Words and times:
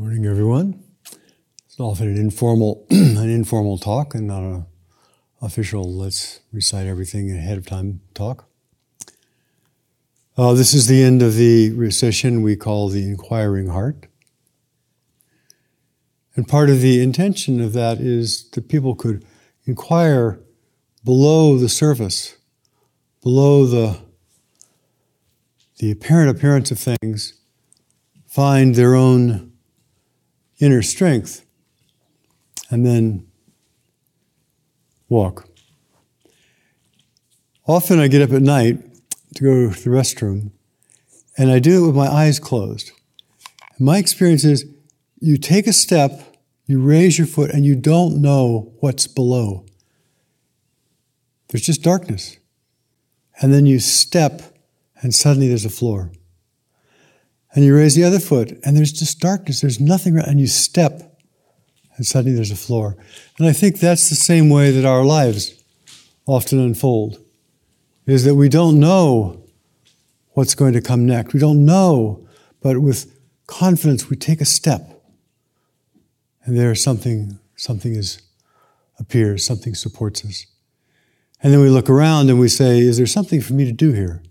Morning, 0.00 0.26
everyone. 0.26 0.80
It's 1.66 1.80
often 1.80 2.06
an 2.06 2.16
informal, 2.16 2.86
an 2.90 3.28
informal 3.28 3.78
talk, 3.78 4.14
and 4.14 4.28
not 4.28 4.44
an 4.44 4.66
official. 5.42 5.92
Let's 5.92 6.38
recite 6.52 6.86
everything 6.86 7.32
ahead 7.32 7.58
of 7.58 7.66
time 7.66 8.00
talk. 8.14 8.48
Uh, 10.36 10.52
this 10.52 10.72
is 10.72 10.86
the 10.86 11.02
end 11.02 11.20
of 11.20 11.34
the 11.34 11.90
session 11.90 12.42
we 12.42 12.54
call 12.54 12.88
the 12.88 13.08
inquiring 13.08 13.66
heart, 13.66 14.06
and 16.36 16.46
part 16.46 16.70
of 16.70 16.80
the 16.80 17.02
intention 17.02 17.60
of 17.60 17.72
that 17.72 17.98
is 17.98 18.48
that 18.50 18.68
people 18.68 18.94
could 18.94 19.24
inquire 19.64 20.38
below 21.04 21.58
the 21.58 21.68
surface, 21.68 22.36
below 23.20 23.66
the 23.66 23.98
the 25.78 25.90
apparent 25.90 26.30
appearance 26.30 26.70
of 26.70 26.78
things, 26.78 27.34
find 28.28 28.76
their 28.76 28.94
own 28.94 29.47
inner 30.58 30.82
strength, 30.82 31.44
and 32.70 32.84
then 32.84 33.26
walk. 35.08 35.48
Often 37.66 38.00
I 38.00 38.08
get 38.08 38.22
up 38.22 38.32
at 38.32 38.42
night 38.42 38.78
to 39.34 39.44
go 39.44 39.72
to 39.72 39.80
the 39.80 39.90
restroom, 39.90 40.50
and 41.36 41.50
I 41.50 41.58
do 41.58 41.82
it 41.82 41.86
with 41.86 41.96
my 41.96 42.08
eyes 42.08 42.40
closed. 42.40 42.92
My 43.78 43.98
experience 43.98 44.44
is 44.44 44.64
you 45.20 45.36
take 45.36 45.66
a 45.66 45.72
step, 45.72 46.36
you 46.66 46.80
raise 46.80 47.18
your 47.18 47.26
foot, 47.26 47.50
and 47.50 47.64
you 47.64 47.76
don't 47.76 48.20
know 48.20 48.72
what's 48.80 49.06
below. 49.06 49.64
There's 51.48 51.64
just 51.64 51.82
darkness. 51.82 52.38
And 53.40 53.52
then 53.52 53.66
you 53.66 53.78
step, 53.78 54.42
and 55.00 55.14
suddenly 55.14 55.48
there's 55.48 55.64
a 55.64 55.70
floor 55.70 56.10
and 57.58 57.64
you 57.64 57.74
raise 57.74 57.96
the 57.96 58.04
other 58.04 58.20
foot, 58.20 58.56
and 58.64 58.76
there's 58.76 58.92
just 58.92 59.18
darkness, 59.18 59.62
there's 59.62 59.80
nothing, 59.80 60.16
and 60.16 60.38
you 60.38 60.46
step, 60.46 61.20
and 61.96 62.06
suddenly 62.06 62.36
there's 62.36 62.52
a 62.52 62.56
floor. 62.56 62.96
And 63.36 63.48
I 63.48 63.52
think 63.52 63.80
that's 63.80 64.08
the 64.08 64.14
same 64.14 64.48
way 64.48 64.70
that 64.70 64.84
our 64.84 65.04
lives 65.04 65.60
often 66.24 66.60
unfold, 66.60 67.20
is 68.06 68.22
that 68.22 68.36
we 68.36 68.48
don't 68.48 68.78
know 68.78 69.42
what's 70.34 70.54
going 70.54 70.72
to 70.74 70.80
come 70.80 71.04
next. 71.04 71.34
We 71.34 71.40
don't 71.40 71.64
know, 71.64 72.28
but 72.62 72.78
with 72.78 73.12
confidence 73.48 74.08
we 74.08 74.14
take 74.14 74.40
a 74.40 74.44
step, 74.44 75.02
and 76.44 76.56
there 76.56 76.72
something, 76.76 77.40
something 77.56 77.92
is 77.92 78.22
appears, 79.00 79.44
something 79.44 79.74
supports 79.74 80.24
us. 80.24 80.46
And 81.42 81.52
then 81.52 81.60
we 81.60 81.70
look 81.70 81.90
around 81.90 82.30
and 82.30 82.38
we 82.38 82.50
say, 82.50 82.78
is 82.78 82.98
there 82.98 83.06
something 83.06 83.40
for 83.40 83.54
me 83.54 83.64
to 83.64 83.72
do 83.72 83.90
here? 83.90 84.22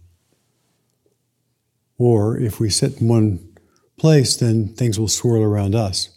Or 1.97 2.37
if 2.37 2.59
we 2.59 2.69
sit 2.69 3.01
in 3.01 3.07
one 3.07 3.57
place, 3.97 4.37
then 4.37 4.69
things 4.69 4.99
will 4.99 5.07
swirl 5.07 5.41
around 5.41 5.75
us. 5.75 6.09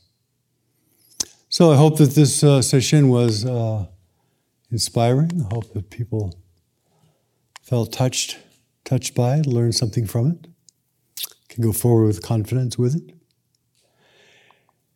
So 1.48 1.72
I 1.72 1.76
hope 1.76 1.98
that 1.98 2.10
this 2.10 2.44
uh, 2.44 2.62
session 2.62 3.08
was 3.08 3.44
uh, 3.44 3.86
inspiring. 4.70 5.44
I 5.44 5.54
hope 5.54 5.72
that 5.72 5.90
people 5.90 6.38
felt 7.62 7.92
touched, 7.92 8.38
touched 8.84 9.14
by 9.14 9.36
it, 9.36 9.46
learned 9.46 9.74
something 9.74 10.06
from 10.06 10.30
it, 10.30 10.46
can 11.48 11.62
go 11.62 11.72
forward 11.72 12.06
with 12.06 12.22
confidence 12.22 12.78
with 12.78 12.94
it. 12.94 13.14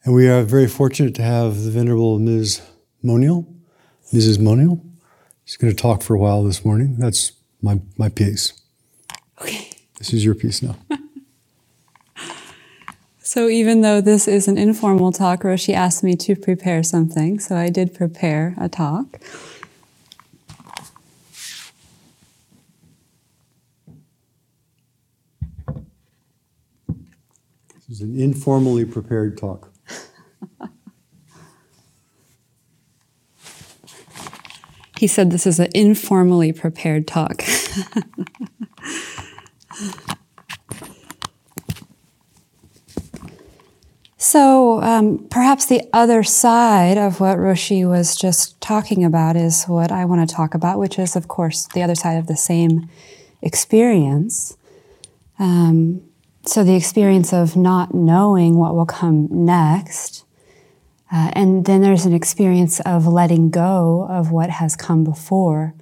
And 0.04 0.14
we 0.14 0.28
are 0.28 0.42
very 0.42 0.68
fortunate 0.68 1.14
to 1.14 1.22
have 1.22 1.62
the 1.62 1.70
Venerable 1.70 2.18
Ms. 2.18 2.60
Monial, 3.02 3.52
Mrs. 4.12 4.38
Monial. 4.38 4.84
She's 5.44 5.56
going 5.56 5.74
to 5.74 5.80
talk 5.80 6.02
for 6.02 6.14
a 6.14 6.18
while 6.18 6.44
this 6.44 6.64
morning. 6.64 6.96
That's 6.98 7.32
my, 7.62 7.80
my 7.96 8.10
piece. 8.10 8.52
This 9.98 10.12
is 10.12 10.24
your 10.24 10.34
piece 10.34 10.62
now. 10.62 10.76
so 13.20 13.48
even 13.48 13.80
though 13.82 14.00
this 14.00 14.26
is 14.26 14.48
an 14.48 14.58
informal 14.58 15.12
talk, 15.12 15.42
Roshi 15.42 15.72
asked 15.74 16.02
me 16.02 16.16
to 16.16 16.34
prepare 16.34 16.82
something, 16.82 17.38
so 17.38 17.56
I 17.56 17.68
did 17.68 17.94
prepare 17.94 18.54
a 18.58 18.68
talk. 18.68 19.20
This 27.86 28.00
is 28.00 28.00
an 28.00 28.18
informally 28.18 28.84
prepared 28.84 29.38
talk. 29.38 29.70
he 34.98 35.06
said 35.06 35.30
this 35.30 35.46
is 35.46 35.60
an 35.60 35.68
informally 35.74 36.52
prepared 36.52 37.06
talk. 37.06 37.44
So, 44.34 44.82
um, 44.82 45.28
perhaps 45.30 45.66
the 45.66 45.88
other 45.92 46.24
side 46.24 46.98
of 46.98 47.20
what 47.20 47.38
Roshi 47.38 47.88
was 47.88 48.16
just 48.16 48.60
talking 48.60 49.04
about 49.04 49.36
is 49.36 49.64
what 49.66 49.92
I 49.92 50.06
want 50.06 50.28
to 50.28 50.34
talk 50.34 50.54
about, 50.54 50.80
which 50.80 50.98
is, 50.98 51.14
of 51.14 51.28
course, 51.28 51.68
the 51.72 51.84
other 51.84 51.94
side 51.94 52.18
of 52.18 52.26
the 52.26 52.36
same 52.36 52.88
experience. 53.42 54.56
Um, 55.38 56.02
so, 56.44 56.64
the 56.64 56.74
experience 56.74 57.32
of 57.32 57.54
not 57.54 57.94
knowing 57.94 58.56
what 58.56 58.74
will 58.74 58.86
come 58.86 59.28
next. 59.30 60.24
Uh, 61.12 61.30
and 61.34 61.64
then 61.64 61.80
there's 61.80 62.04
an 62.04 62.12
experience 62.12 62.80
of 62.80 63.06
letting 63.06 63.50
go 63.50 64.04
of 64.10 64.32
what 64.32 64.50
has 64.50 64.74
come 64.74 65.04
before. 65.04 65.74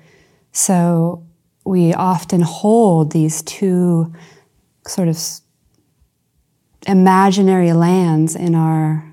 So, 0.52 1.24
we 1.64 1.94
often 1.94 2.42
hold 2.42 3.12
these 3.12 3.40
two 3.40 4.12
sort 4.86 5.08
of 5.08 5.16
imaginary 6.87 7.72
lands 7.72 8.34
in 8.34 8.54
our 8.54 9.09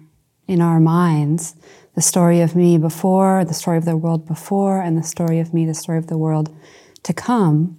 in 0.48 0.62
our 0.62 0.80
minds. 0.80 1.56
The 1.96 2.02
story 2.02 2.42
of 2.42 2.56
me 2.56 2.78
before 2.78 3.44
the 3.46 3.54
story 3.54 3.78
of 3.78 3.86
the 3.86 3.98
world 3.98 4.26
before 4.26 4.82
and 4.82 4.98
the 4.98 5.04
story 5.04 5.40
of 5.40 5.54
me 5.54 5.66
the 5.66 5.74
story 5.74 5.98
of 5.98 6.08
the 6.08 6.18
world 6.18 6.56
to 7.04 7.14
come. 7.14 7.78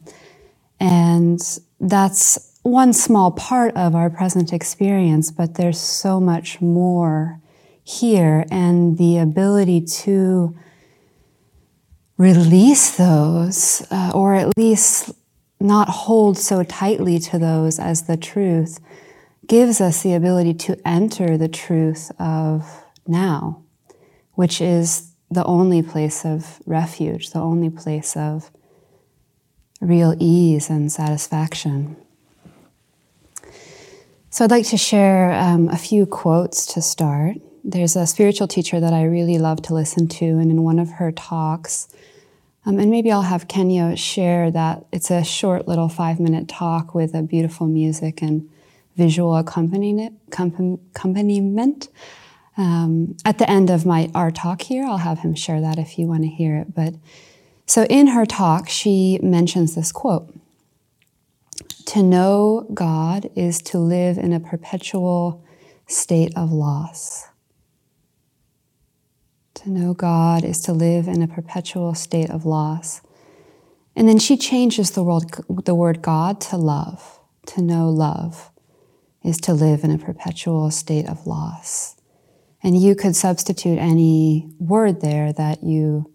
And 0.78 1.41
that's 1.81 2.59
one 2.62 2.93
small 2.93 3.31
part 3.31 3.75
of 3.75 3.95
our 3.95 4.11
present 4.11 4.53
experience 4.53 5.31
but 5.31 5.55
there's 5.55 5.81
so 5.81 6.21
much 6.21 6.61
more 6.61 7.41
here. 7.83 8.45
And 8.51 8.99
the 8.99 9.19
ability 9.19 9.81
to 10.03 10.57
release 12.17 12.97
those, 12.97 13.87
uh, 13.91 14.12
or 14.15 14.34
at 14.34 14.57
least 14.57 15.11
not 15.59 15.89
hold 15.89 16.39
so 16.39 16.62
tightly 16.62 17.19
to 17.19 17.39
those 17.39 17.78
as 17.78 18.03
the 18.03 18.17
truth, 18.17 18.78
gives 19.50 19.81
us 19.81 20.05
the 20.05 20.15
ability 20.15 20.55
to 20.55 20.81
enter 20.87 21.37
the 21.37 21.49
truth 21.49 22.12
of 22.21 22.84
now, 23.09 23.61
which 24.34 24.61
is 24.61 25.11
the 25.28 25.44
only 25.44 25.83
place 25.83 26.25
of 26.25 26.61
refuge, 26.66 27.31
the 27.31 27.41
only 27.41 27.69
place 27.69 28.16
of 28.16 28.49
real 29.81 30.15
ease 30.21 30.71
and 30.71 30.93
satisfaction. 30.93 31.97
So, 34.31 34.44
I'd 34.44 34.53
like 34.53 34.66
to 34.66 34.77
share 34.77 35.33
um, 35.33 35.69
a 35.69 35.77
few 35.77 36.06
quotes 36.06 36.65
to 36.75 36.81
start. 36.81 37.39
There's 37.65 37.97
a 37.97 38.06
spiritual 38.06 38.47
teacher 38.47 38.78
that 38.78 38.93
I 38.93 39.03
really 39.03 39.39
love 39.39 39.62
to 39.62 39.75
listen 39.75 40.06
to, 40.06 40.27
and 40.27 40.53
in 40.53 40.62
one 40.62 40.78
of 40.78 40.91
her 40.93 41.10
talks, 41.10 41.89
um, 42.65 42.78
and 42.78 42.89
maybe 42.89 43.10
I'll 43.10 43.22
have 43.22 43.49
Kenya 43.49 43.97
share 43.97 44.53
that. 44.53 44.87
It's 44.93 45.10
a 45.10 45.25
short 45.25 45.66
little 45.66 45.89
five 45.89 46.21
minute 46.21 46.47
talk 46.47 46.94
with 46.94 47.16
a 47.16 47.22
beautiful 47.22 47.66
music 47.66 48.22
and 48.22 48.49
visual 48.97 49.37
accompaniment. 49.37 50.19
Um, 52.56 53.17
at 53.25 53.39
the 53.39 53.49
end 53.49 53.71
of 53.71 53.87
my 53.87 54.11
our 54.15 54.31
talk 54.31 54.62
here, 54.62 54.84
I'll 54.84 54.99
have 54.99 55.21
him 55.21 55.34
share 55.34 55.61
that 55.61 55.78
if 55.78 55.99
you 55.99 56.06
want 56.06 56.23
to 56.23 56.28
hear 56.28 56.56
it. 56.56 56.75
But 56.75 56.95
so 57.67 57.84
in 57.84 58.09
her 58.09 58.27
talk, 58.27 58.69
she 58.69 59.19
mentions 59.23 59.75
this 59.75 59.93
quote 59.93 60.34
To 61.87 62.03
know 62.03 62.67
God 62.75 63.31
is 63.34 63.62
to 63.62 63.78
live 63.78 64.19
in 64.19 64.33
a 64.33 64.41
perpetual 64.41 65.45
state 65.87 66.33
of 66.37 66.53
loss. 66.53 67.28
To 69.54 69.71
know 69.71 69.95
God 69.95 70.45
is 70.45 70.60
to 70.63 70.72
live 70.72 71.07
in 71.07 71.22
a 71.22 71.28
perpetual 71.28 71.95
state 71.95 72.31
of 72.31 72.47
loss. 72.47 73.03
And 73.95 74.09
then 74.09 74.19
she 74.19 74.37
changes 74.37 74.92
the, 74.92 75.03
word, 75.03 75.25
the 75.65 75.75
word 75.75 76.01
God 76.01 76.41
to 76.42 76.57
love. 76.57 77.21
To 77.47 77.60
know 77.60 77.91
love 77.91 78.51
is 79.22 79.39
to 79.39 79.53
live 79.53 79.84
in 79.84 79.91
a 79.91 79.99
perpetual 79.99 80.71
state 80.71 81.09
of 81.09 81.27
loss. 81.27 81.97
And 82.63 82.81
you 82.81 82.95
could 82.95 83.17
substitute 83.17 83.78
any 83.78 84.51
word 84.59 85.01
there 85.01 85.33
that 85.33 85.63
you 85.63 86.13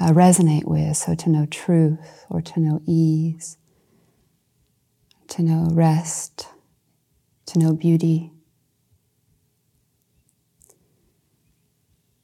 uh, 0.00 0.10
resonate 0.10 0.64
with. 0.64 0.96
So 0.96 1.14
to 1.14 1.30
know 1.30 1.46
truth 1.46 2.26
or 2.30 2.40
to 2.40 2.60
know 2.60 2.80
ease, 2.86 3.58
to 5.28 5.42
know 5.42 5.68
rest, 5.70 6.48
to 7.46 7.58
know 7.58 7.72
beauty. 7.72 8.32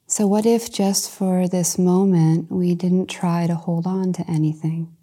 So, 0.07 0.27
what 0.27 0.45
if 0.45 0.71
just 0.71 1.09
for 1.09 1.47
this 1.47 1.79
moment 1.79 2.51
we 2.51 2.75
didn't 2.75 3.07
try 3.07 3.47
to 3.47 3.55
hold 3.55 3.87
on 3.87 4.13
to 4.13 4.29
anything? 4.29 4.95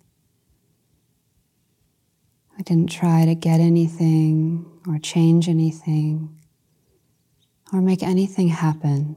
We 2.61 2.65
didn't 2.65 2.91
try 2.91 3.25
to 3.25 3.35
get 3.35 3.59
anything 3.59 4.71
or 4.87 4.99
change 4.99 5.49
anything 5.49 6.39
or 7.73 7.81
make 7.81 8.03
anything 8.03 8.49
happen? 8.49 9.17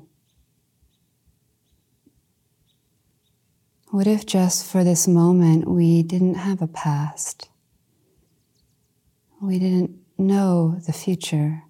What 3.90 4.08
if 4.08 4.26
just 4.26 4.66
for 4.66 4.86
this 4.86 5.10
moment 5.10 5.68
we 5.68 6.04
didn't 6.04 6.36
have 6.36 6.62
a 6.62 6.68
past? 6.68 7.50
We 9.42 9.60
didn't 9.60 10.00
know 10.18 10.80
the 10.88 10.94
future. 10.94 11.64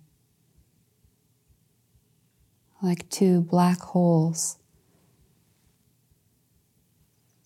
Like 2.84 3.10
two 3.10 3.42
black 3.42 3.80
holes, 3.80 4.60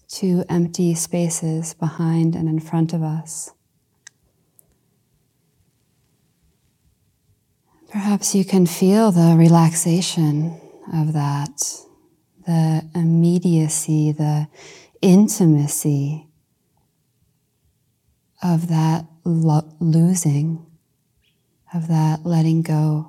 two 0.09 0.43
empty 0.49 0.95
spaces 0.95 1.73
behind 1.75 2.35
and 2.35 2.49
in 2.49 2.59
front 2.59 2.91
of 2.91 3.01
us. 3.01 3.53
Perhaps 7.89 8.35
you 8.35 8.43
can 8.43 8.65
feel 8.65 9.11
the 9.11 9.35
relaxation 9.37 10.59
of 10.93 11.13
that, 11.13 11.63
the 12.45 12.83
immediacy, 12.93 14.11
the 14.11 14.47
intimacy 15.01 16.27
of 18.43 18.67
that 18.67 19.05
lo- 19.23 19.73
losing, 19.79 20.65
of 21.73 21.87
that 21.87 22.25
letting 22.25 22.61
go. 22.61 23.07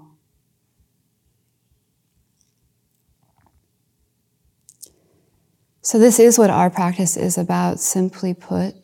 So, 5.83 5.99
this 5.99 6.21
is 6.21 6.39
what 6.39 6.51
our 6.51 6.71
practice 6.71 7.17
is 7.17 7.37
about, 7.37 7.81
simply 7.81 8.33
put 8.33 8.75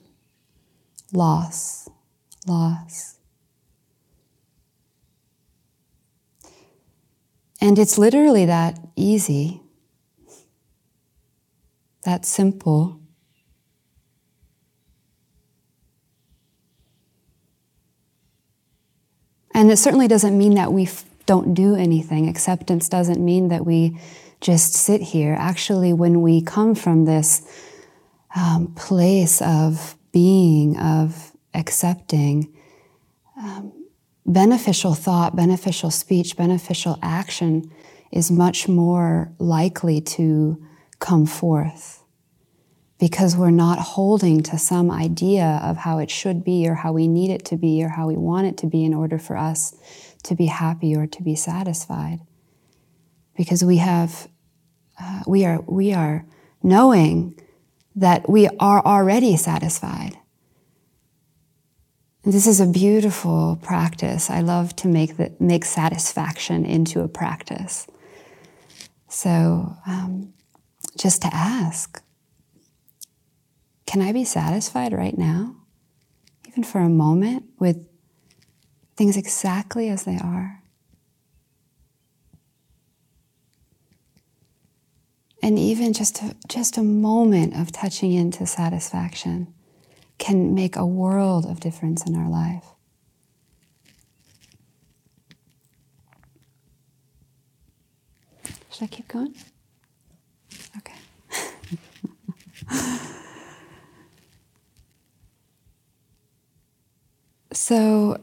loss, 1.13 1.89
loss. 2.49 3.14
And 7.65 7.79
it's 7.79 7.97
literally 7.97 8.45
that 8.45 8.79
easy, 8.95 9.63
that 12.03 12.27
simple. 12.27 13.01
And 19.55 19.71
it 19.71 19.79
certainly 19.79 20.07
doesn't 20.09 20.37
mean 20.37 20.57
that 20.57 20.75
we 20.75 20.83
f- 20.83 21.07
don't 21.25 21.55
do 21.55 21.75
anything. 21.75 22.29
Acceptance 22.29 22.91
doesn't 22.91 23.25
mean 23.25 23.49
that 23.49 23.65
we 23.65 23.99
just 24.43 24.75
sit 24.75 25.01
here. 25.01 25.35
Actually, 25.39 25.95
when 25.95 26.21
we 26.21 26.43
come 26.43 26.75
from 26.75 27.07
this 27.07 27.51
um, 28.37 28.75
place 28.75 29.41
of 29.41 29.97
being, 30.13 30.77
of 30.77 31.33
accepting, 31.55 32.55
um, 33.39 33.84
beneficial 34.27 34.95
thought, 34.95 35.37
beneficial 35.37 35.91
speech, 35.91 36.37
beneficial 36.37 36.99
action 37.03 37.71
is 38.13 38.31
much 38.31 38.69
more 38.69 39.33
likely 39.39 40.01
to 40.01 40.63
come 40.99 41.27
forth 41.27 42.05
because 42.99 43.37
we're 43.37 43.51
not 43.51 43.79
holding 43.79 44.43
to 44.43 44.57
some 44.57 44.91
idea 44.91 45.61
of 45.63 45.77
how 45.79 45.99
it 45.99 46.11
should 46.11 46.45
be 46.45 46.67
or 46.69 46.75
how 46.75 46.93
we 46.93 47.09
need 47.09 47.31
it 47.31 47.45
to 47.45 47.57
be 47.57 47.83
or 47.83 47.89
how 47.89 48.07
we 48.07 48.17
want 48.17 48.47
it 48.47 48.57
to 48.57 48.67
be 48.67 48.85
in 48.85 48.95
order 48.95 49.19
for 49.19 49.37
us 49.37 49.75
to 50.23 50.35
be 50.35 50.47
happy 50.47 50.95
or 50.95 51.07
to 51.07 51.23
be 51.23 51.35
satisfied 51.35 52.21
because 53.37 53.65
we 53.65 53.79
have 53.79 54.29
uh, 55.01 55.23
we 55.27 55.45
are 55.45 55.61
we 55.67 55.93
are 55.93 56.25
knowing 56.63 57.39
that 57.97 58.29
we 58.29 58.49
are 58.61 58.85
already 58.85 59.37
satisfied 59.37 60.17
this 62.33 62.47
is 62.47 62.61
a 62.61 62.67
beautiful 62.67 63.59
practice. 63.63 64.31
I 64.31 64.41
love 64.41 64.75
to 64.77 64.89
make 64.89 65.17
the, 65.19 65.33
make 65.39 65.65
satisfaction 65.65 66.65
into 66.65 67.01
a 67.01 67.09
practice. 67.09 67.87
So 69.09 69.77
um, 69.87 70.33
just 70.97 71.23
to 71.23 71.29
ask 71.33 72.01
can 73.87 74.01
I 74.03 74.13
be 74.13 74.25
satisfied 74.25 74.93
right 74.93 75.17
now, 75.17 75.55
even 76.49 76.65
for 76.65 76.81
a 76.81 76.89
moment, 76.89 77.45
with 77.61 77.87
things 78.97 79.17
exactly 79.17 79.89
as 79.89 80.03
they 80.03 80.19
are? 80.19 80.63
And 85.41 85.59
even 85.59 85.93
just 85.93 86.23
a, 86.23 86.35
just 86.49 86.77
a 86.77 86.83
moment 86.83 87.55
of 87.55 87.71
touching 87.71 88.15
into 88.15 88.47
satisfaction 88.47 89.55
can 90.19 90.55
make 90.55 90.77
a 90.77 90.87
world 90.87 91.47
of 91.47 91.61
difference 91.61 92.07
in 92.07 92.17
our 92.17 92.29
life. 92.29 92.65
Should 98.71 98.85
I 98.85 98.87
keep 98.89 99.09
going? 99.09 99.35
Okay. 100.79 100.95
So, 107.55 108.21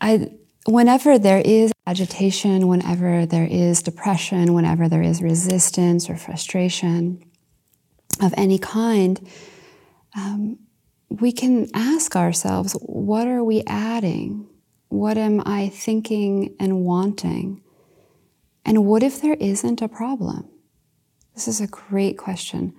I, 0.00 0.30
whenever 0.66 1.18
there 1.18 1.40
is 1.42 1.72
agitation, 1.86 2.68
whenever 2.68 3.24
there 3.24 3.46
is 3.50 3.82
depression, 3.82 4.52
whenever 4.52 4.88
there 4.88 5.02
is 5.02 5.22
resistance 5.22 6.10
or 6.10 6.16
frustration 6.16 7.24
of 8.20 8.34
any 8.36 8.58
kind, 8.58 9.26
um, 10.14 10.58
we 11.08 11.32
can 11.32 11.68
ask 11.74 12.16
ourselves 12.16 12.72
what 12.80 13.26
are 13.26 13.44
we 13.44 13.62
adding? 13.66 14.46
What 14.88 15.18
am 15.18 15.42
I 15.44 15.68
thinking 15.68 16.54
and 16.58 16.84
wanting? 16.84 17.62
And 18.64 18.84
what 18.84 19.02
if 19.02 19.20
there 19.20 19.34
isn't 19.34 19.82
a 19.82 19.88
problem? 19.88 20.48
This 21.34 21.48
is 21.48 21.60
a 21.60 21.66
great 21.66 22.18
question. 22.18 22.74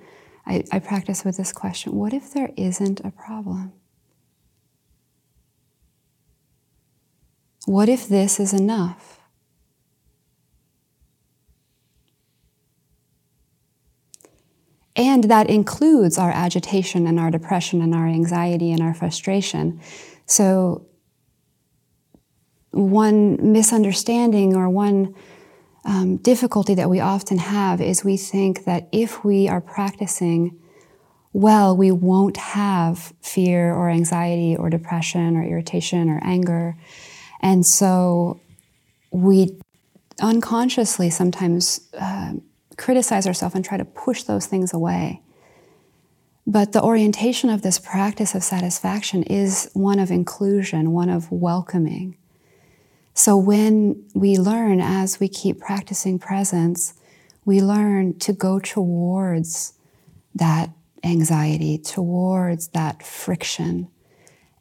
I, 0.46 0.64
I 0.72 0.80
practice 0.80 1.24
with 1.24 1.38
this 1.38 1.54
question 1.54 1.96
What 1.96 2.14
if 2.14 2.34
there 2.34 2.52
isn't 2.58 3.02
a 3.02 3.12
problem? 3.12 3.74
What 7.66 7.90
if 7.90 8.08
this 8.08 8.40
is 8.40 8.54
enough? 8.54 9.17
And 14.98 15.26
that 15.26 15.48
includes 15.50 16.18
our 16.18 16.32
agitation 16.32 17.06
and 17.06 17.20
our 17.20 17.30
depression 17.30 17.82
and 17.82 17.94
our 17.94 18.08
anxiety 18.08 18.72
and 18.72 18.82
our 18.82 18.96
frustration. 18.96 19.80
So, 20.26 20.88
one 22.72 23.54
misunderstanding 23.54 24.56
or 24.56 24.70
one 24.70 25.16
um, 25.86 26.18
difficulty 26.18 26.74
that 26.76 26.90
we 26.90 27.00
often 27.00 27.38
have 27.38 27.80
is 27.80 28.04
we 28.04 28.18
think 28.18 28.66
that 28.66 28.90
if 28.92 29.24
we 29.24 29.48
are 29.48 29.62
practicing 29.62 30.60
well, 31.34 31.78
we 31.78 31.92
won't 31.92 32.38
have 32.38 33.14
fear 33.22 33.72
or 33.72 33.90
anxiety 33.90 34.56
or 34.58 34.72
depression 34.72 35.38
or 35.38 35.44
irritation 35.44 36.10
or 36.10 36.20
anger. 36.24 36.76
And 37.42 37.64
so 37.64 38.42
we 39.12 39.60
unconsciously 40.20 41.12
sometimes 41.12 41.88
uh, 41.94 42.34
criticize 42.78 43.28
ourselves 43.28 43.56
and 43.56 43.66
try 43.66 43.78
to 43.78 43.86
push 43.86 44.24
those 44.24 44.46
things 44.46 44.74
away. 44.74 45.22
But 46.46 46.72
the 46.72 46.82
orientation 46.82 47.50
of 47.50 47.62
this 47.62 47.78
practice 47.78 48.34
of 48.34 48.44
satisfaction 48.44 49.24
is 49.24 49.70
one 49.74 50.00
of 50.00 50.12
inclusion, 50.12 50.92
one 50.92 51.10
of 51.10 51.30
welcoming. 51.30 52.16
So 53.14 53.36
when 53.36 54.06
we 54.14 54.38
learn 54.38 54.80
as 54.80 55.20
we 55.20 55.28
keep 55.28 55.60
practicing 55.60 56.20
presence, 56.20 56.94
we 57.44 57.62
learn 57.62 58.18
to 58.20 58.32
go 58.32 58.60
towards 58.60 59.74
that 60.36 60.70
anxiety, 61.04 61.78
towards 61.80 62.70
that 62.70 63.04
friction, 63.04 63.90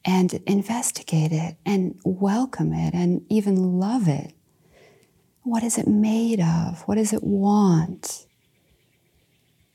and 0.05 0.35
investigate 0.47 1.33
it 1.33 1.57
and 1.67 1.99
welcome 2.05 2.73
it 2.73 2.95
and 2.95 3.25
even 3.29 3.79
love 3.79 4.09
it. 4.09 4.33
What 5.47 5.63
is 5.63 5.79
it 5.79 5.87
made 5.87 6.41
of? 6.41 6.83
What 6.87 6.97
does 6.97 7.13
it 7.13 7.23
want? 7.23 8.27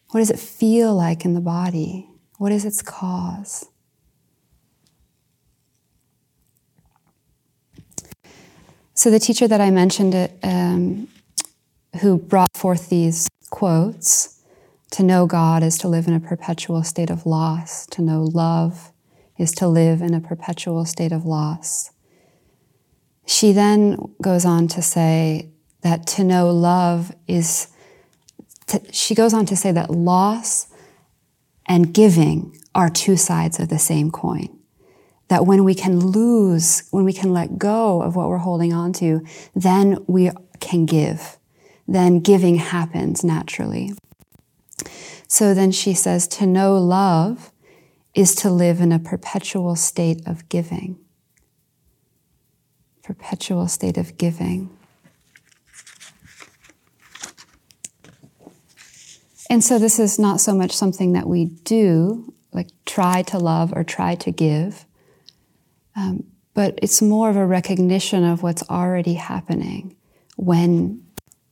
What 0.10 0.20
does 0.20 0.30
it 0.30 0.38
feel 0.38 0.94
like 0.94 1.24
in 1.24 1.34
the 1.34 1.40
body? 1.40 2.10
What 2.40 2.52
is 2.52 2.66
its 2.66 2.82
cause? 2.82 3.70
So, 8.96 9.10
the 9.10 9.18
teacher 9.18 9.48
that 9.48 9.62
I 9.62 9.72
mentioned, 9.72 10.14
it, 10.14 10.38
um, 10.44 11.08
who 12.02 12.18
brought 12.18 12.58
forth 12.58 12.90
these 12.90 13.30
quotes 13.50 14.44
to 14.92 15.04
know 15.04 15.26
God 15.26 15.64
is 15.64 15.78
to 15.78 15.88
live 15.88 16.06
in 16.06 16.14
a 16.14 16.20
perpetual 16.20 16.84
state 16.84 17.10
of 17.10 17.26
loss, 17.26 17.86
to 17.92 18.02
know 18.02 18.24
love 18.24 18.92
is 19.38 19.54
to 19.54 19.70
live 19.70 20.02
in 20.02 20.14
a 20.14 20.20
perpetual 20.20 20.84
state 20.84 21.14
of 21.14 21.26
loss. 21.26 21.92
She 23.26 23.54
then 23.54 24.14
goes 24.22 24.44
on 24.44 24.68
to 24.68 24.82
say 24.82 25.48
that 25.82 26.06
to 26.08 26.24
know 26.24 26.50
love 26.50 27.12
is, 27.28 27.68
to, 28.68 28.82
she 28.92 29.16
goes 29.16 29.34
on 29.34 29.46
to 29.48 29.56
say 29.56 29.72
that 29.72 29.90
loss 29.90 30.68
and 31.66 31.94
giving 31.94 32.58
are 32.74 32.90
two 32.90 33.18
sides 33.18 33.60
of 33.60 33.70
the 33.70 33.80
same 33.80 34.12
coin. 34.12 34.58
That 35.28 35.46
when 35.46 35.64
we 35.64 35.74
can 35.74 36.00
lose, 36.00 36.88
when 36.92 37.06
we 37.06 37.14
can 37.14 37.32
let 37.32 37.58
go 37.58 38.02
of 38.02 38.16
what 38.16 38.28
we're 38.30 38.38
holding 38.38 38.74
on 38.74 38.94
to, 38.94 39.26
then 39.56 40.04
we 40.08 40.32
can 40.60 40.86
give, 40.86 41.38
then 41.88 42.20
giving 42.20 42.56
happens 42.56 43.24
naturally. 43.24 43.94
So 45.28 45.54
then 45.54 45.72
she 45.72 45.94
says, 45.94 46.28
to 46.28 46.46
know 46.46 46.78
love 46.78 47.52
is 48.14 48.36
to 48.36 48.50
live 48.50 48.82
in 48.82 48.92
a 48.92 49.00
perpetual 49.00 49.78
state 49.78 50.22
of 50.28 50.50
giving. 50.50 51.00
Perpetual 53.04 53.68
state 53.68 53.98
of 53.98 54.18
giving. 54.18 54.70
And 59.52 59.62
so 59.62 59.78
this 59.78 60.00
is 60.00 60.18
not 60.18 60.40
so 60.40 60.56
much 60.56 60.72
something 60.72 61.12
that 61.12 61.28
we 61.28 61.44
do, 61.44 62.34
like 62.54 62.70
try 62.86 63.22
to 63.24 63.38
love 63.38 63.74
or 63.76 63.84
try 63.84 64.16
to 64.16 64.32
give, 64.32 64.86
um, 65.94 66.24
but 66.54 66.80
it's 66.82 67.02
more 67.02 67.30
of 67.30 67.36
a 67.36 67.46
recognition 67.46 68.24
of 68.24 68.44
what's 68.44 68.64
already 68.70 69.16
happening 69.16 69.98
when 70.38 71.04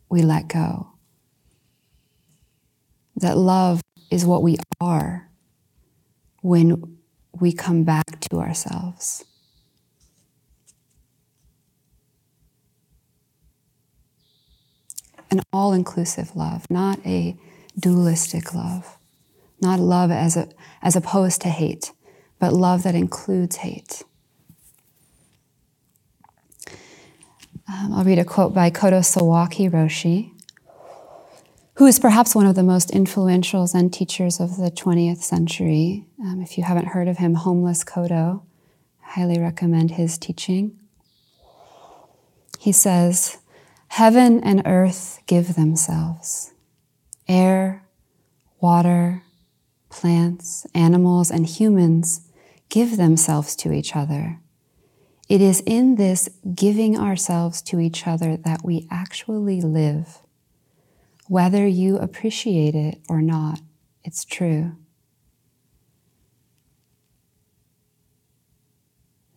we 0.09 0.21
let 0.21 0.47
go. 0.47 0.93
That 3.17 3.37
love 3.37 3.81
is 4.09 4.25
what 4.25 4.43
we 4.43 4.55
are 4.79 5.29
when 6.41 6.99
we 7.37 7.51
come 7.51 7.83
back 7.83 8.21
to 8.29 8.37
ourselves. 8.37 9.25
An 15.29 15.41
all 15.51 15.73
inclusive 15.73 16.33
love, 16.33 16.65
not 16.69 17.05
a 17.05 17.35
dualistic 17.77 18.53
love, 18.53 18.97
not 19.61 19.79
love 19.79 20.11
as, 20.11 20.38
a, 20.38 20.49
as 20.81 20.95
opposed 20.95 21.41
to 21.41 21.49
hate, 21.49 21.91
but 22.39 22.53
love 22.53 22.83
that 22.83 22.95
includes 22.95 23.57
hate. 23.57 24.03
Um, 27.71 27.93
I'll 27.93 28.03
read 28.03 28.17
a 28.17 28.25
quote 28.25 28.53
by 28.53 28.71
Kodo 28.71 29.01
Sawaki 29.01 29.69
Roshi, 29.69 30.31
who 31.75 31.85
is 31.85 31.99
perhaps 31.99 32.33
one 32.33 32.47
of 32.47 32.55
the 32.55 32.63
most 32.63 32.89
influential 32.89 33.67
Zen 33.67 33.91
teachers 33.91 34.39
of 34.39 34.57
the 34.57 34.71
20th 34.71 35.21
century. 35.21 36.05
Um, 36.19 36.41
if 36.41 36.57
you 36.57 36.63
haven't 36.63 36.88
heard 36.88 37.07
of 37.07 37.17
him, 37.17 37.35
Homeless 37.35 37.83
Kodo, 37.83 38.41
highly 39.01 39.39
recommend 39.39 39.91
his 39.91 40.17
teaching. 40.17 40.79
He 42.59 42.71
says, 42.71 43.38
Heaven 43.89 44.43
and 44.43 44.63
earth 44.65 45.19
give 45.27 45.55
themselves. 45.55 46.51
Air, 47.29 47.86
water, 48.59 49.24
plants, 49.89 50.65
animals, 50.74 51.29
and 51.29 51.45
humans 51.45 52.27
give 52.69 52.98
themselves 52.98 53.55
to 53.57 53.71
each 53.71 53.95
other. 53.95 54.39
It 55.29 55.41
is 55.41 55.62
in 55.65 55.95
this 55.95 56.27
giving 56.55 56.98
ourselves 56.98 57.62
to 57.63 57.79
each 57.79 58.07
other 58.07 58.36
that 58.36 58.62
we 58.63 58.88
actually 58.89 59.62
live. 59.62 60.17
Whether 61.27 61.67
you 61.67 61.98
appreciate 61.98 62.74
it 62.74 63.00
or 63.07 63.21
not, 63.21 63.62
it's 64.03 64.25
true. 64.25 64.75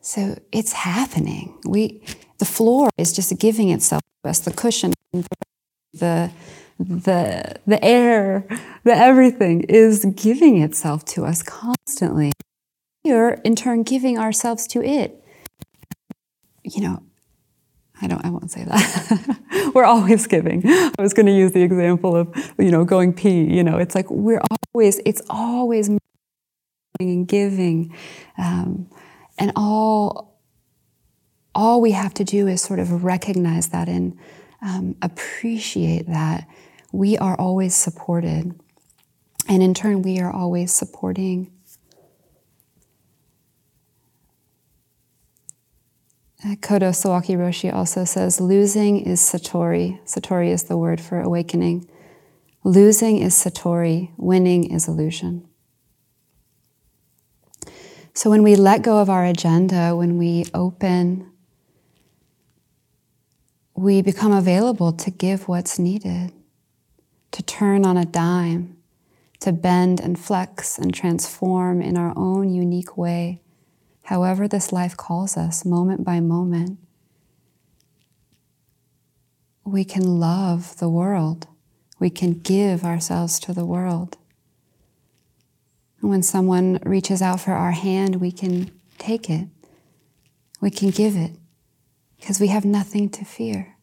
So 0.01 0.39
it's 0.51 0.73
happening. 0.73 1.59
We, 1.67 2.03
the 2.39 2.47
floor 2.47 2.89
is 2.97 3.13
just 3.13 3.39
giving 3.39 3.69
itself 3.69 4.03
to 4.25 4.31
us. 4.31 4.41
The 4.41 4.53
cushion, 4.53 4.95
the 5.93 6.31
the 6.79 7.57
the 7.67 7.85
air, 7.85 8.47
the 8.85 8.95
everything 8.95 9.63
is 9.63 10.05
giving 10.05 10.61
itself 10.61 11.05
to 11.07 11.25
us 11.25 11.43
constantly. 11.43 12.33
We 13.05 13.13
are 13.13 13.35
in 13.45 13.57
turn 13.57 13.83
giving 13.83 14.19
ourselves 14.19 14.67
to 14.69 14.83
it 14.83 15.23
you 16.65 16.83
know, 16.83 17.03
I 18.01 18.07
don't, 18.07 18.25
I 18.25 18.31
won't 18.31 18.51
say 18.51 18.65
that. 18.65 19.73
we're 19.75 19.85
always 19.85 20.27
giving. 20.27 20.63
I 20.67 20.95
was 20.99 21.15
going 21.15 21.27
to 21.27 21.33
use 21.33 21.53
the 21.53 21.63
example 21.63 22.17
of, 22.17 22.53
you 22.59 22.71
know, 22.71 22.85
going 22.85 23.13
pee, 23.13 23.45
you 23.45 23.63
know, 23.63 23.79
it's 23.79 23.95
like 23.95 24.11
we're 24.11 24.43
always, 24.75 25.01
it's 25.05 25.23
always 25.31 25.91
and 27.01 27.27
giving. 27.27 27.95
Um, 28.39 28.89
and 29.39 29.53
all, 29.57 30.41
all 31.55 31.81
we 31.81 31.93
have 31.93 32.15
to 32.15 32.25
do 32.25 32.47
is 32.47 32.63
sort 32.63 32.79
of 32.79 33.05
recognize 33.05 33.69
that 33.69 33.89
and 33.89 34.17
um, 34.63 34.97
appreciate 35.03 36.07
that 36.07 36.47
we 36.93 37.19
are 37.19 37.39
always 37.39 37.75
supported. 37.75 38.55
And 39.49 39.63
in 39.63 39.75
turn, 39.75 40.03
we 40.03 40.21
are 40.21 40.33
always 40.33 40.73
supporting 40.73 41.51
Kodo 46.43 46.91
Sawaki 46.91 47.37
Roshi 47.37 47.73
also 47.73 48.05
says, 48.05 48.41
losing 48.41 49.01
is 49.01 49.21
Satori. 49.21 50.01
Satori 50.05 50.51
is 50.51 50.65
the 50.65 50.77
word 50.77 51.01
for 51.01 51.21
awakening. 51.21 51.89
Losing 52.65 53.19
is 53.19 53.35
Satori, 53.35 54.11
winning 54.17 54.65
is 54.65 54.89
illusion. 54.89 55.47
So 58.15 58.29
when 58.29 58.43
we 58.43 58.57
let 58.57 58.83
go 58.83 58.99
of 58.99 59.09
our 59.09 59.25
agenda, 59.25 59.95
when 59.95 60.19
we 60.19 60.45
open, 60.53 61.31
we 63.75 64.03
become 64.03 64.33
available 64.33 64.93
to 64.93 65.11
give 65.11 65.49
what's 65.49 65.79
needed, 65.79 66.33
to 67.31 67.43
turn 67.43 67.85
on 67.85 67.97
a 67.97 68.05
dime, 68.05 68.77
to 69.41 69.53
bend 69.53 70.01
and 70.01 70.19
flex 70.19 70.79
and 70.79 70.95
transform 70.95 71.83
in 71.83 71.97
our 71.97 72.13
own 72.17 72.53
unique 72.53 72.97
way 72.97 73.43
however 74.05 74.49
this 74.49 74.73
life 74.73 74.97
calls 74.97 75.37
us, 75.37 75.65
moment 75.65 76.05
by 76.05 76.21
moment, 76.21 76.79
we 79.65 79.85
can 79.85 80.19
love 80.19 80.77
the 80.79 80.89
world. 80.89 81.47
We 81.99 82.11
can 82.11 82.33
give 82.33 82.85
ourselves 82.85 83.39
to 83.41 83.53
the 83.53 83.65
world. 83.65 84.19
And 86.01 86.11
when 86.11 86.23
someone 86.23 86.81
reaches 86.85 87.23
out 87.23 87.41
for 87.41 87.53
our 87.53 87.71
hand, 87.71 88.17
we 88.17 88.33
can 88.33 88.73
take 88.99 89.31
it. 89.31 89.47
We 90.61 90.71
can 90.71 90.91
give 90.91 91.17
it 91.17 91.37
because 92.23 92.39
we 92.39 92.47
have 92.47 92.65
nothing 92.65 93.09
to 93.09 93.25
fear. 93.25 93.75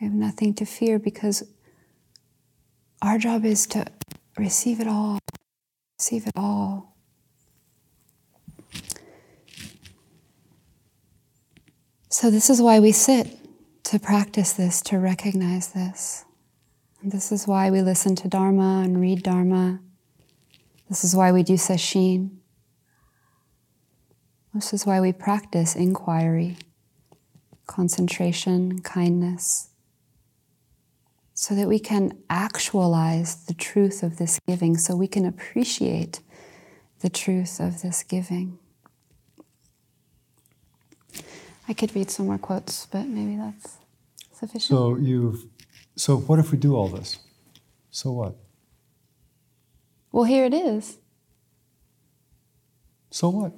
We 0.00 0.06
have 0.06 0.14
nothing 0.14 0.54
to 0.54 0.64
fear 0.64 0.98
because 0.98 1.44
our 3.02 3.18
job 3.18 3.44
is 3.44 3.66
to 3.68 3.84
receive 4.38 4.80
it 4.80 4.86
all, 4.88 5.18
receive 5.98 6.26
it 6.26 6.32
all. 6.34 6.96
So, 12.08 12.30
this 12.30 12.48
is 12.48 12.62
why 12.62 12.80
we 12.80 12.90
sit 12.90 13.38
to 13.84 13.98
practice 13.98 14.54
this, 14.54 14.80
to 14.82 14.98
recognize 14.98 15.68
this. 15.74 16.24
And 17.02 17.12
this 17.12 17.32
is 17.32 17.46
why 17.46 17.70
we 17.70 17.82
listen 17.82 18.16
to 18.16 18.28
Dharma 18.28 18.80
and 18.82 18.98
read 18.98 19.22
Dharma. 19.22 19.80
This 20.88 21.04
is 21.04 21.14
why 21.14 21.32
we 21.32 21.42
do 21.42 21.54
sesshin. 21.54 22.41
This 24.54 24.74
is 24.74 24.84
why 24.84 25.00
we 25.00 25.12
practice 25.12 25.74
inquiry, 25.74 26.58
concentration, 27.66 28.80
kindness, 28.82 29.70
so 31.32 31.54
that 31.54 31.68
we 31.68 31.78
can 31.78 32.18
actualize 32.28 33.46
the 33.46 33.54
truth 33.54 34.02
of 34.02 34.18
this 34.18 34.38
giving, 34.46 34.76
so 34.76 34.94
we 34.94 35.08
can 35.08 35.24
appreciate 35.24 36.20
the 37.00 37.08
truth 37.08 37.60
of 37.60 37.80
this 37.80 38.02
giving. 38.02 38.58
I 41.66 41.72
could 41.72 41.94
read 41.94 42.10
some 42.10 42.26
more 42.26 42.38
quotes, 42.38 42.86
but 42.86 43.06
maybe 43.06 43.36
that's 43.36 43.78
sufficient. 44.32 44.68
So 44.68 44.96
you've 44.96 45.46
so 45.96 46.18
what 46.18 46.38
if 46.38 46.52
we 46.52 46.58
do 46.58 46.76
all 46.76 46.88
this? 46.88 47.18
So 47.90 48.12
what? 48.12 48.36
Well, 50.10 50.24
here 50.24 50.44
it 50.44 50.54
is. 50.54 50.98
So 53.10 53.30
what? 53.30 53.52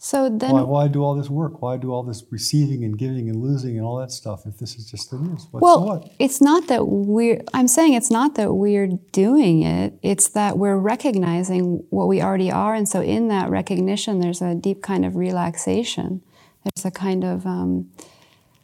So 0.00 0.28
then, 0.28 0.52
why, 0.52 0.62
why, 0.62 0.88
do 0.88 1.02
all 1.02 1.16
this 1.16 1.28
work? 1.28 1.60
Why 1.60 1.76
do 1.76 1.92
all 1.92 2.04
this 2.04 2.22
receiving 2.30 2.84
and 2.84 2.96
giving 2.96 3.28
and 3.28 3.42
losing 3.42 3.76
and 3.76 3.84
all 3.84 3.96
that 3.96 4.12
stuff 4.12 4.46
if 4.46 4.56
this 4.58 4.76
is 4.76 4.88
just 4.88 5.10
the 5.10 5.18
news? 5.18 5.48
What, 5.50 5.60
well, 5.60 6.02
so 6.02 6.10
it's 6.20 6.40
not 6.40 6.68
that 6.68 6.86
we're. 6.86 7.42
I'm 7.52 7.66
saying 7.66 7.94
it's 7.94 8.10
not 8.10 8.36
that 8.36 8.54
we're 8.54 8.86
doing 9.10 9.62
it. 9.62 9.98
It's 10.02 10.28
that 10.28 10.56
we're 10.56 10.76
recognizing 10.76 11.84
what 11.90 12.06
we 12.06 12.22
already 12.22 12.48
are, 12.48 12.76
and 12.76 12.88
so 12.88 13.00
in 13.02 13.26
that 13.28 13.50
recognition, 13.50 14.20
there's 14.20 14.40
a 14.40 14.54
deep 14.54 14.82
kind 14.84 15.04
of 15.04 15.16
relaxation. 15.16 16.22
There's 16.62 16.84
a 16.84 16.92
kind 16.92 17.24
of 17.24 17.44
um, 17.44 17.90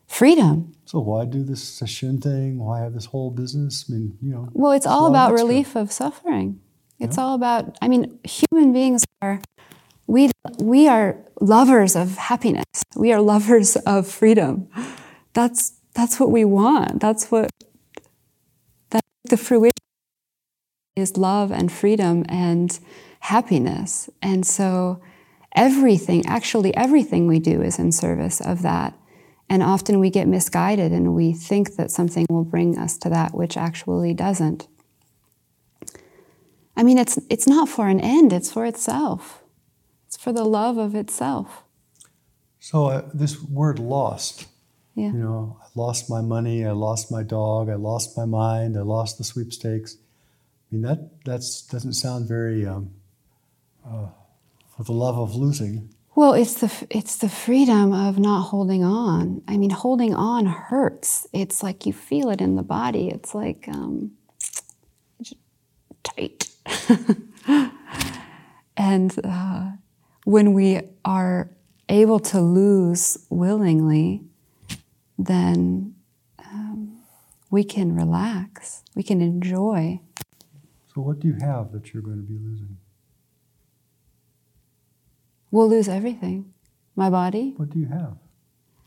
freedom. 0.06 0.72
So 0.84 1.00
why 1.00 1.24
do 1.24 1.42
this 1.42 1.64
sesshin 1.64 2.22
thing? 2.22 2.58
Why 2.60 2.78
have 2.78 2.94
this 2.94 3.06
whole 3.06 3.32
business? 3.32 3.86
I 3.88 3.94
mean, 3.94 4.16
you 4.22 4.32
know. 4.32 4.48
Well, 4.52 4.70
it's 4.70 4.86
all 4.86 5.06
about 5.06 5.32
relief 5.32 5.74
of 5.74 5.90
suffering. 5.90 6.60
It's 7.00 7.16
yeah. 7.16 7.24
all 7.24 7.34
about. 7.34 7.76
I 7.82 7.88
mean, 7.88 8.20
human 8.22 8.72
beings 8.72 9.04
are. 9.20 9.40
We 10.06 10.30
we 10.58 10.88
are 10.88 11.16
lovers 11.40 11.96
of 11.96 12.16
happiness. 12.16 12.64
We 12.96 13.12
are 13.12 13.20
lovers 13.20 13.76
of 13.76 14.06
freedom. 14.08 14.68
That's 15.32 15.72
that's 15.94 16.20
what 16.20 16.30
we 16.30 16.44
want. 16.44 17.00
That's 17.00 17.30
what. 17.30 17.50
That 18.90 19.02
the 19.24 19.36
fruition 19.36 19.72
is 20.96 21.16
love 21.16 21.50
and 21.50 21.72
freedom 21.72 22.24
and 22.28 22.78
happiness. 23.20 24.08
And 24.22 24.46
so 24.46 25.00
everything, 25.54 26.24
actually, 26.26 26.74
everything 26.76 27.26
we 27.26 27.38
do 27.38 27.62
is 27.62 27.78
in 27.78 27.92
service 27.92 28.40
of 28.40 28.62
that. 28.62 28.96
And 29.48 29.62
often 29.62 29.98
we 29.98 30.10
get 30.10 30.28
misguided 30.28 30.92
and 30.92 31.14
we 31.14 31.32
think 31.32 31.76
that 31.76 31.90
something 31.90 32.26
will 32.30 32.44
bring 32.44 32.78
us 32.78 32.96
to 32.98 33.10
that 33.10 33.34
which 33.34 33.56
actually 33.56 34.14
doesn't. 34.14 34.68
I 36.76 36.82
mean, 36.82 36.98
it's, 36.98 37.18
it's 37.30 37.46
not 37.46 37.68
for 37.68 37.88
an 37.88 38.00
end, 38.00 38.32
it's 38.32 38.52
for 38.52 38.64
itself. 38.64 39.43
For 40.24 40.32
the 40.32 40.46
love 40.46 40.78
of 40.78 40.94
itself. 40.94 41.64
So, 42.58 42.86
uh, 42.86 43.02
this 43.12 43.42
word 43.42 43.78
lost, 43.78 44.46
Yeah. 44.94 45.12
you 45.12 45.18
know, 45.18 45.58
I 45.62 45.66
lost 45.74 46.08
my 46.08 46.22
money, 46.22 46.64
I 46.64 46.70
lost 46.70 47.10
my 47.10 47.22
dog, 47.22 47.68
I 47.68 47.74
lost 47.74 48.16
my 48.16 48.24
mind, 48.24 48.78
I 48.78 48.80
lost 48.80 49.18
the 49.18 49.24
sweepstakes. 49.24 49.98
I 49.98 50.74
mean, 50.74 50.80
that 50.80 51.22
that's, 51.26 51.60
doesn't 51.60 51.92
sound 51.92 52.26
very 52.26 52.64
um, 52.64 52.92
uh, 53.86 54.06
for 54.74 54.82
the 54.84 54.92
love 54.92 55.18
of 55.18 55.34
losing. 55.34 55.90
Well, 56.14 56.32
it's 56.32 56.54
the 56.54 56.72
it's 56.88 57.18
the 57.18 57.28
freedom 57.28 57.92
of 57.92 58.18
not 58.18 58.44
holding 58.44 58.82
on. 58.82 59.42
I 59.46 59.58
mean, 59.58 59.68
holding 59.68 60.14
on 60.14 60.46
hurts. 60.46 61.26
It's 61.34 61.62
like 61.62 61.84
you 61.84 61.92
feel 61.92 62.30
it 62.30 62.40
in 62.40 62.56
the 62.56 62.62
body. 62.62 63.10
It's 63.10 63.34
like 63.34 63.68
um, 63.68 64.12
tight. 66.02 66.48
and 68.78 69.20
uh, 69.22 69.72
when 70.24 70.52
we 70.52 70.80
are 71.04 71.50
able 71.88 72.18
to 72.18 72.40
lose 72.40 73.18
willingly, 73.30 74.22
then 75.18 75.94
um, 76.38 76.98
we 77.50 77.62
can 77.64 77.94
relax. 77.94 78.82
We 78.94 79.02
can 79.02 79.20
enjoy. 79.20 80.00
So, 80.94 81.00
what 81.02 81.20
do 81.20 81.28
you 81.28 81.36
have 81.40 81.72
that 81.72 81.92
you're 81.92 82.02
going 82.02 82.16
to 82.16 82.22
be 82.22 82.38
losing? 82.38 82.76
We'll 85.50 85.68
lose 85.68 85.88
everything. 85.88 86.52
My 86.96 87.10
body. 87.10 87.54
What 87.56 87.70
do 87.70 87.78
you 87.78 87.86
have? 87.86 88.16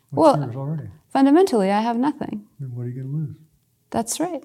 What's 0.09 0.37
Well- 0.37 0.45
yours 0.45 0.55
already? 0.55 0.89
Fundamentally, 1.09 1.71
I 1.71 1.81
have 1.81 1.97
nothing. 1.97 2.45
Then 2.59 2.75
what 2.75 2.83
are 2.85 2.89
you 2.89 2.95
going 3.01 3.07
to 3.11 3.17
lose? 3.17 3.35
That's 3.89 4.19
right. 4.19 4.43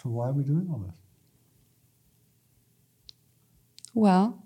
So, 0.00 0.08
why 0.10 0.28
are 0.28 0.32
we 0.32 0.44
doing 0.44 0.68
all 0.70 0.78
this? 0.78 0.94
Well, 3.98 4.40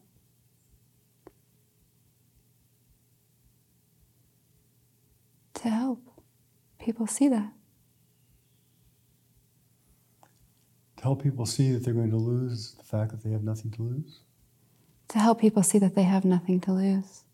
to 5.53 5.69
help 5.69 6.01
people 6.79 7.07
see 7.07 7.29
that. 7.29 7.53
To 10.97 11.03
help 11.03 11.23
people 11.23 11.45
see 11.45 11.71
that 11.73 11.85
they're 11.85 11.93
going 11.93 12.13
to 12.13 12.17
lose 12.17 12.73
the 12.79 12.85
fact 12.85 13.11
that 13.11 13.23
they 13.23 13.31
have 13.33 13.45
nothing 13.45 13.71
to 13.73 13.83
lose? 13.83 14.21
To 15.09 15.19
help 15.19 15.43
people 15.43 15.63
see 15.63 15.79
that 15.81 15.95
they 15.95 16.05
have 16.05 16.25
nothing 16.25 16.59
to 16.61 16.73
lose. 16.73 17.25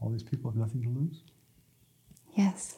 All 0.00 0.08
these 0.08 0.22
people 0.22 0.52
have 0.52 0.56
nothing 0.56 0.84
to 0.84 0.88
lose? 0.88 1.22
Yes. 2.36 2.76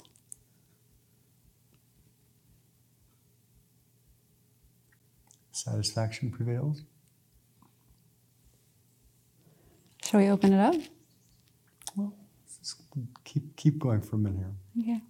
Satisfaction 5.57 6.31
prevails? 6.31 6.83
Shall 10.05 10.21
we 10.21 10.29
open 10.29 10.53
it 10.53 10.61
up? 10.61 10.75
Well, 11.97 12.15
just 12.59 12.83
keep, 13.25 13.57
keep 13.57 13.79
going 13.79 14.03
for 14.03 14.17
a 14.17 14.19
minute 14.19 14.37
here. 14.37 14.53
Okay. 14.83 15.01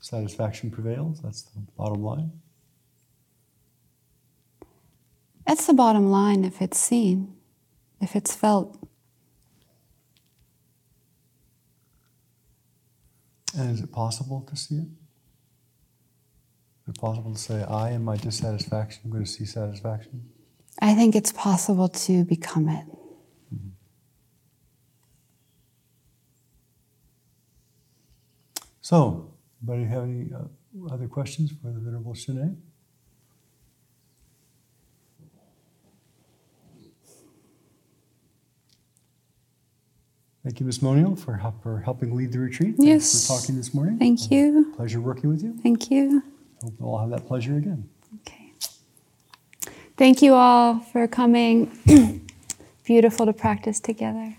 Satisfaction 0.00 0.70
prevails, 0.70 1.20
that's 1.20 1.42
the 1.42 1.60
bottom 1.76 2.02
line. 2.02 2.32
That's 5.46 5.66
the 5.66 5.74
bottom 5.74 6.10
line 6.10 6.46
if 6.46 6.62
it's 6.62 6.78
seen, 6.78 7.36
if 8.00 8.16
it's 8.16 8.34
felt. 8.34 8.78
And 13.54 13.70
is 13.70 13.82
it 13.82 13.92
possible 13.92 14.46
to 14.48 14.56
see 14.56 14.76
it? 14.76 14.88
Is 16.88 16.94
it 16.94 17.00
possible 17.02 17.34
to 17.34 17.38
say, 17.38 17.62
I, 17.64 17.90
in 17.90 18.02
my 18.02 18.16
dissatisfaction, 18.16 19.02
am 19.04 19.10
going 19.10 19.22
to 19.22 19.30
see 19.30 19.44
satisfaction? 19.44 20.26
I 20.80 20.94
think 20.94 21.14
it's 21.14 21.32
possible 21.32 21.90
to 21.90 22.24
become 22.24 22.66
it. 22.70 22.86
So, 28.80 29.34
anybody 29.62 29.84
have 29.90 30.04
any 30.04 30.30
uh, 30.34 30.90
other 30.90 31.08
questions 31.08 31.52
for 31.60 31.70
the 31.70 31.78
Venerable 31.78 32.14
Shanae? 32.14 32.56
Thank 40.42 40.60
you, 40.60 40.64
Ms. 40.64 40.80
Monial, 40.80 41.16
for, 41.16 41.36
help, 41.36 41.62
for 41.62 41.80
helping 41.80 42.16
lead 42.16 42.32
the 42.32 42.38
retreat. 42.38 42.76
Thanks 42.78 42.86
Yes. 42.86 43.26
for 43.26 43.34
talking 43.38 43.56
this 43.56 43.74
morning. 43.74 43.98
Thank 43.98 44.30
you. 44.30 44.72
Pleasure 44.74 45.02
working 45.02 45.28
with 45.28 45.42
you. 45.42 45.54
Thank 45.62 45.90
you. 45.90 46.22
Hope 46.62 46.74
we'll 46.78 46.90
all 46.90 46.98
have 46.98 47.10
that 47.10 47.26
pleasure 47.26 47.56
again. 47.56 47.88
Okay. 48.20 48.52
Thank 49.96 50.22
you 50.22 50.34
all 50.34 50.80
for 50.80 51.06
coming. 51.06 51.70
Beautiful 52.84 53.26
to 53.26 53.32
practice 53.32 53.80
together. 53.80 54.36